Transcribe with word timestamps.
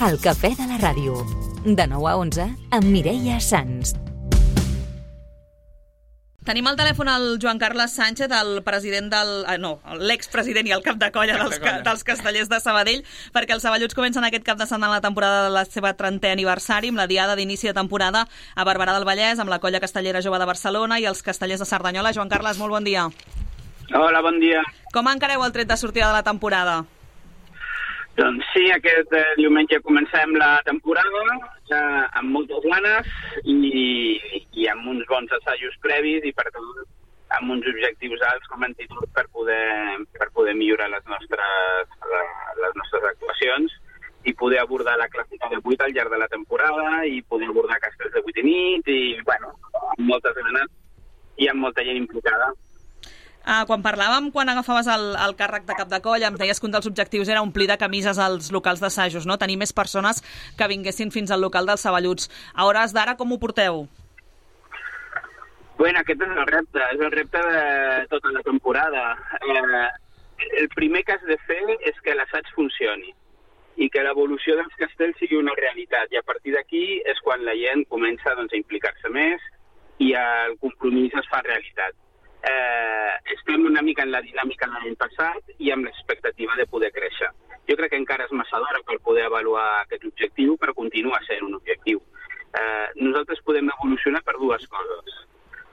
El 0.00 0.16
cafè 0.16 0.48
de 0.56 0.64
la 0.64 0.78
ràdio. 0.80 1.12
De 1.60 1.84
9 1.84 2.06
a 2.08 2.14
11 2.16 2.44
amb 2.72 2.86
Mireia 2.88 3.34
Sans. 3.44 3.90
Tenim 6.48 6.70
al 6.70 6.78
telèfon 6.78 7.10
el 7.12 7.26
Joan 7.36 7.58
Carles 7.60 7.92
Sánchez, 7.98 8.32
el 8.32 8.62
president 8.64 9.10
del... 9.12 9.32
Eh, 9.44 9.58
no, 9.60 9.74
l'expresident 10.00 10.70
i 10.70 10.72
el 10.72 10.80
cap 10.86 10.96
de 10.96 11.10
colla, 11.12 11.36
dels, 11.36 11.58
ca, 11.60 11.74
dels 11.84 12.04
castellers 12.08 12.48
de 12.48 12.62
Sabadell, 12.64 13.02
perquè 13.34 13.52
els 13.52 13.66
saballuts 13.66 13.98
comencen 13.98 14.24
aquest 14.24 14.46
cap 14.46 14.56
de 14.56 14.64
setmana 14.64 14.94
la 14.94 15.04
temporada 15.04 15.42
de 15.44 15.50
la 15.52 15.66
seva 15.68 15.92
30è 15.98 16.32
aniversari, 16.32 16.88
amb 16.88 17.02
la 17.02 17.06
diada 17.10 17.34
d'inici 17.36 17.68
de 17.68 17.74
temporada 17.76 18.24
a 18.56 18.64
Barberà 18.64 18.94
del 18.96 19.04
Vallès, 19.04 19.36
amb 19.36 19.52
la 19.52 19.60
colla 19.60 19.82
castellera 19.84 20.24
jove 20.24 20.40
de 20.40 20.48
Barcelona 20.48 20.96
i 20.96 21.04
els 21.12 21.20
castellers 21.20 21.60
de 21.60 21.68
Cerdanyola. 21.68 22.14
Joan 22.16 22.32
Carles, 22.32 22.56
molt 22.56 22.72
bon 22.72 22.88
dia. 22.88 23.04
Hola, 23.92 24.24
bon 24.24 24.40
dia. 24.40 24.64
Com 24.96 25.12
encareu 25.12 25.44
el 25.44 25.52
tret 25.52 25.68
de 25.68 25.76
sortida 25.76 26.08
de 26.08 26.16
la 26.16 26.24
temporada? 26.24 26.86
Doncs 28.18 28.46
sí, 28.52 28.64
aquest 28.74 29.12
eh, 29.14 29.26
diumenge 29.38 29.78
comencem 29.86 30.32
la 30.38 30.56
temporada 30.66 31.20
eh, 31.30 32.06
amb 32.20 32.34
moltes 32.34 32.64
ganes 32.66 33.10
i, 33.44 33.60
i 34.58 34.66
amb 34.72 34.88
uns 34.92 35.06
bons 35.10 35.30
assajos 35.38 35.76
previs 35.84 36.26
i 36.26 36.32
per 36.34 36.48
tant 36.50 36.66
amb 37.38 37.54
uns 37.54 37.68
objectius 37.70 38.24
alts 38.26 38.50
com 38.50 38.64
a 38.64 38.68
entitat 38.68 39.06
per 39.14 39.24
poder, 39.30 39.62
per 40.18 40.28
poder 40.34 40.56
millorar 40.58 40.90
les 40.90 41.06
nostres, 41.12 41.94
les 42.58 42.74
nostres 42.80 43.06
actuacions 43.12 43.76
i 44.26 44.34
poder 44.34 44.58
abordar 44.60 44.96
la 44.98 45.08
clàssica 45.08 45.48
de 45.52 45.60
8 45.62 45.86
al 45.86 45.94
llarg 45.94 46.10
de 46.12 46.18
la 46.20 46.28
temporada 46.28 47.04
i 47.06 47.22
poder 47.22 47.48
abordar 47.48 47.78
castells 47.80 48.12
de 48.16 48.24
8 48.26 48.42
i 48.42 48.46
nit 48.48 48.90
i, 48.90 49.00
bueno, 49.24 49.54
amb 49.94 50.02
moltes 50.10 50.34
ganes 50.42 50.68
i 51.40 51.48
amb 51.48 51.62
molta 51.62 51.86
gent 51.86 52.02
implicada. 52.02 52.50
Uh, 53.50 53.64
quan 53.66 53.80
parlàvem, 53.82 54.28
quan 54.30 54.46
agafaves 54.52 54.86
el, 54.86 55.08
el 55.18 55.32
càrrec 55.34 55.64
de 55.66 55.74
cap 55.74 55.88
de 55.90 55.98
colla, 56.04 56.28
em 56.30 56.36
deies 56.38 56.60
que 56.60 56.68
un 56.68 56.74
dels 56.74 56.86
objectius 56.86 57.30
era 57.32 57.40
omplir 57.42 57.66
de 57.66 57.76
camises 57.80 58.18
als 58.22 58.52
locals 58.54 58.78
d'assajos, 58.78 59.24
no? 59.26 59.40
tenir 59.42 59.56
més 59.58 59.72
persones 59.74 60.20
que 60.54 60.68
vinguessin 60.70 61.10
fins 61.10 61.32
al 61.34 61.42
local 61.42 61.66
dels 61.66 61.82
Saballuts. 61.82 62.28
A 62.54 62.68
hores 62.68 62.92
d'ara, 62.94 63.16
com 63.18 63.32
ho 63.34 63.40
porteu? 63.42 63.88
Bueno, 65.80 65.98
aquest 65.98 66.22
és 66.22 66.30
el 66.30 66.46
repte, 66.46 66.84
és 66.94 67.02
el 67.02 67.10
repte 67.10 67.42
de 67.48 67.64
tota 68.12 68.30
la 68.36 68.42
temporada. 68.46 69.02
Eh, 69.42 69.88
el 70.60 70.68
primer 70.76 71.02
que 71.08 71.16
has 71.16 71.24
de 71.26 71.38
fer 71.48 71.64
és 71.90 71.98
que 72.04 72.14
l'assaig 72.14 72.52
funcioni 72.54 73.10
i 73.82 73.88
que 73.90 74.04
l'evolució 74.06 74.54
dels 74.60 74.78
castells 74.78 75.18
sigui 75.18 75.40
una 75.40 75.56
realitat. 75.58 76.06
I 76.14 76.20
a 76.20 76.22
partir 76.22 76.54
d'aquí 76.54 76.84
és 77.02 77.18
quan 77.26 77.42
la 77.42 77.58
gent 77.58 77.82
comença 77.90 78.36
doncs, 78.38 78.54
a 78.54 78.62
implicar-se 78.62 79.10
més 79.10 79.42
i 79.98 80.12
el 80.22 80.54
compromís 80.62 81.18
es 81.18 81.26
fa 81.34 81.42
realitat 81.48 81.98
eh, 82.42 83.14
estem 83.34 83.64
una 83.66 83.82
mica 83.82 84.02
en 84.02 84.12
la 84.12 84.22
dinàmica 84.24 84.66
de 84.66 84.78
l'any 84.78 84.96
passat 84.96 85.54
i 85.58 85.70
amb 85.74 85.86
l'expectativa 85.88 86.56
de 86.56 86.66
poder 86.66 86.90
créixer. 86.92 87.30
Jo 87.68 87.76
crec 87.78 87.92
que 87.92 88.00
encara 88.00 88.26
és 88.26 88.32
massa 88.32 88.58
d'hora 88.58 88.82
per 88.86 88.98
poder 89.04 89.26
avaluar 89.26 89.66
aquest 89.80 90.04
objectiu, 90.08 90.56
però 90.58 90.74
continua 90.74 91.20
sent 91.26 91.44
un 91.46 91.54
objectiu. 91.58 92.00
Eh, 92.50 92.88
nosaltres 92.96 93.42
podem 93.46 93.68
evolucionar 93.76 94.22
per 94.26 94.36
dues 94.38 94.66
coses. 94.68 95.18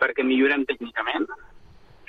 Perquè 0.00 0.24
millorem 0.24 0.64
tècnicament 0.66 1.28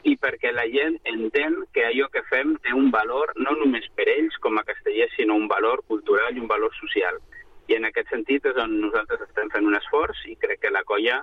i 0.03 0.15
perquè 0.19 0.51
la 0.51 0.65
gent 0.71 0.97
entén 1.09 1.61
que 1.75 1.85
allò 1.87 2.09
que 2.11 2.23
fem 2.29 2.55
té 2.63 2.73
un 2.75 2.89
valor 2.91 3.31
no 3.39 3.55
només 3.59 3.85
per 3.95 4.07
ells 4.11 4.35
com 4.43 4.57
a 4.59 4.65
castellers, 4.67 5.13
sinó 5.15 5.35
un 5.39 5.47
valor 5.47 5.83
cultural 5.87 6.35
i 6.35 6.43
un 6.43 6.47
valor 6.47 6.73
social. 6.79 7.19
I 7.67 7.77
en 7.77 7.87
aquest 7.87 8.09
sentit 8.11 8.45
és 8.45 8.57
on 8.59 8.79
nosaltres 8.81 9.21
estem 9.27 9.51
fent 9.53 9.67
un 9.67 9.77
esforç 9.79 10.25
i 10.27 10.35
crec 10.39 10.63
que 10.63 10.73
la 10.73 10.83
colla 10.83 11.21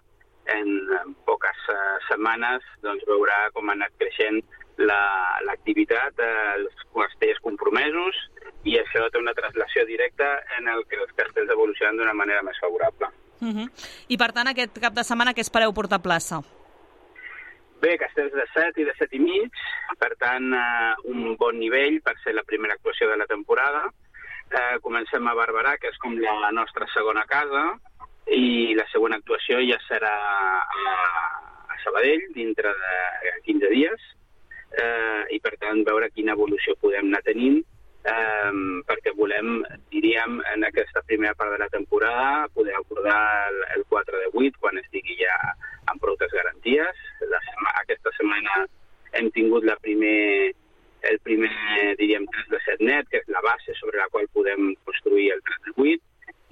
en 0.57 1.15
poques 1.29 1.67
uh, 1.73 1.99
setmanes 2.09 2.65
doncs, 2.85 3.05
veurà 3.09 3.39
com 3.55 3.69
ha 3.69 3.77
anat 3.79 3.95
creixent 4.01 4.43
l'activitat, 4.81 6.17
la, 6.17 6.27
eh, 6.27 6.53
els 6.57 6.85
castells 6.95 7.41
compromesos, 7.45 8.17
i 8.65 8.79
això 8.81 9.07
té 9.13 9.21
una 9.21 9.35
translació 9.37 9.85
directa 9.89 10.31
en 10.59 10.69
el 10.73 10.87
que 10.89 10.97
els 11.01 11.13
castells 11.19 11.53
evolucionen 11.53 12.01
d'una 12.01 12.17
manera 12.17 12.43
més 12.47 12.59
favorable. 12.61 13.11
Uh 13.41 13.49
-huh. 13.49 13.69
I 14.09 14.17
per 14.17 14.33
tant, 14.33 14.49
aquest 14.49 14.81
cap 14.81 14.93
de 14.93 15.05
setmana 15.05 15.33
què 15.33 15.41
espereu 15.41 15.73
portar 15.73 15.99
a 15.99 16.03
plaça? 16.03 16.41
Bé, 17.81 17.97
castells 17.97 18.33
de 18.33 18.45
7 18.53 18.81
i 18.81 18.85
de 18.85 18.95
7 18.99 19.17
i 19.17 19.19
mig, 19.19 19.53
per 19.99 20.15
tant, 20.17 20.53
eh, 20.53 20.95
un 21.05 21.37
bon 21.37 21.59
nivell 21.59 22.01
per 22.03 22.15
ser 22.23 22.35
la 22.35 22.43
primera 22.43 22.75
actuació 22.75 23.09
de 23.09 23.17
la 23.17 23.27
temporada. 23.27 23.91
Eh, 24.51 24.79
comencem 24.83 25.27
a 25.27 25.35
Barberà, 25.35 25.79
que 25.79 25.89
és 25.89 25.99
com 25.99 26.15
la 26.19 26.51
nostra 26.53 26.87
segona 26.93 27.25
casa, 27.25 27.79
i 28.27 28.75
la 28.79 28.87
següent 28.93 29.17
actuació 29.17 29.61
ja 29.67 29.79
serà 29.89 30.13
a, 30.13 30.95
a 31.73 31.79
Sabadell 31.85 32.29
dintre 32.37 32.73
de 32.85 33.35
15 33.49 33.73
dies 33.73 34.09
eh, 34.79 35.23
i 35.35 35.41
per 35.43 35.57
tant 35.59 35.83
veure 35.87 36.13
quina 36.15 36.37
evolució 36.37 36.77
podem 36.81 37.09
anar 37.11 37.23
tenint 37.27 37.61
eh, 38.05 38.53
perquè 38.89 39.13
volem, 39.17 39.61
diríem, 39.93 40.41
en 40.55 40.65
aquesta 40.65 41.03
primera 41.07 41.35
part 41.35 41.53
de 41.55 41.61
la 41.65 41.69
temporada 41.69 42.49
poder 42.55 42.75
acordar 42.77 43.21
el, 43.51 43.61
el 43.77 43.85
4 43.89 44.19
de 44.25 44.31
8 44.33 44.61
quan 44.61 44.79
estigui 44.79 45.19
ja 45.21 45.37
amb 45.91 46.01
proutes 46.01 46.33
garanties. 46.33 47.07
La 47.29 47.41
sema, 47.49 47.75
aquesta 47.83 48.13
setmana 48.17 48.65
hem 49.19 49.31
tingut 49.35 49.67
la 49.67 49.77
primer, 49.83 50.53
el 51.11 51.19
primer, 51.27 51.97
diríem, 51.99 52.29
3 52.31 52.53
de 52.55 52.63
7 52.67 52.87
net, 52.87 53.09
que 53.11 53.21
és 53.23 53.33
la 53.33 53.43
base 53.45 53.75
sobre 53.81 53.99
la 53.99 54.09
qual 54.13 54.29
podem 54.33 54.75
construir 54.85 55.33
el 55.35 55.43
3 55.43 55.67
de 55.67 55.75
8, 55.77 56.07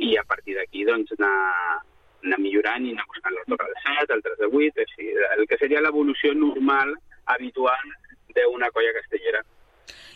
i 0.09 0.17
a 0.17 0.25
partir 0.25 0.55
d'aquí 0.57 0.85
doncs, 0.87 1.13
anar, 1.19 1.83
anar 2.25 2.39
millorant 2.43 2.85
i 2.87 2.95
anar 2.95 3.07
buscant 3.11 3.35
la 3.35 3.47
torre 3.51 3.71
de 3.73 3.81
7, 3.87 4.15
el 4.15 4.25
3 4.27 4.39
de 4.43 4.51
8, 4.63 4.85
així, 4.85 5.09
el 5.39 5.49
que 5.49 5.59
seria 5.61 5.83
l'evolució 5.85 6.35
normal, 6.35 6.95
habitual 7.27 7.95
d'una 8.35 8.71
colla 8.75 8.93
castellera. 8.97 9.43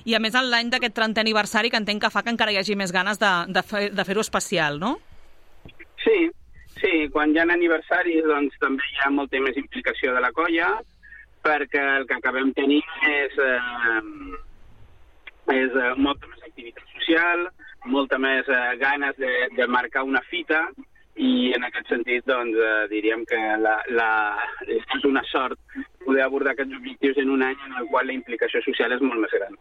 I 0.04 0.16
a 0.16 0.20
més 0.22 0.34
l'any 0.34 0.70
d'aquest 0.72 0.94
30è 0.98 1.22
aniversari 1.22 1.70
que 1.70 1.78
entenc 1.78 2.02
que 2.02 2.10
fa 2.10 2.22
que 2.22 2.32
encara 2.34 2.52
hi 2.52 2.58
hagi 2.60 2.76
més 2.78 2.92
ganes 2.94 3.20
de, 3.22 3.32
de, 3.54 3.62
fer, 3.62 3.88
de 3.94 4.04
fer-ho 4.04 4.22
especial, 4.24 4.80
no? 4.82 4.96
Sí, 6.02 6.30
sí, 6.80 6.92
quan 7.14 7.30
hi 7.30 7.38
ha 7.38 7.46
aniversaris 7.46 8.26
doncs 8.26 8.58
també 8.62 8.82
hi 8.90 9.02
ha 9.04 9.10
molta 9.14 9.40
més 9.40 9.58
implicació 9.60 10.14
de 10.16 10.22
la 10.24 10.32
colla 10.34 10.72
perquè 11.42 11.82
el 11.98 12.06
que 12.06 12.18
acabem 12.18 12.52
tenint 12.54 12.90
és, 13.08 13.38
eh, 13.38 13.60
és 15.54 15.74
eh, 15.74 15.92
molta 15.98 16.30
més 16.30 16.42
activitat 16.46 16.96
social, 16.96 17.48
molta 17.90 18.18
més 18.22 18.48
eh, 18.48 18.62
ganes 18.82 19.18
de, 19.18 19.32
de 19.56 19.66
marcar 19.66 20.04
una 20.06 20.22
fita 20.30 20.68
i 21.20 21.52
en 21.52 21.64
aquest 21.66 21.90
sentit 21.92 22.24
doncs, 22.26 22.56
eh, 22.56 22.86
diríem 22.88 23.24
que 23.28 23.38
la, 23.60 23.76
la, 23.92 24.10
és 24.64 25.04
una 25.04 25.22
sort 25.28 25.60
poder 26.06 26.24
abordar 26.24 26.54
aquests 26.54 26.76
objectius 26.78 27.20
en 27.20 27.30
un 27.30 27.44
any 27.44 27.56
en 27.66 27.76
el 27.80 27.88
qual 27.90 28.08
la 28.08 28.16
implicació 28.16 28.62
social 28.64 28.94
és 28.96 29.04
molt 29.04 29.20
més 29.20 29.34
gran. 29.36 29.58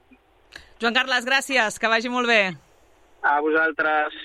Joan 0.81 0.95
Carles, 0.95 1.27
gràcies, 1.27 1.77
que 1.77 1.91
vagi 1.91 2.09
molt 2.09 2.31
bé. 2.31 2.43
A 3.21 3.39
vosaltres. 3.43 4.15